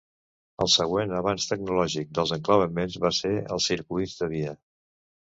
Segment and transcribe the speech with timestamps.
[0.63, 4.55] El següent avanç tecnològic dels enclavaments va ser els circuits de via.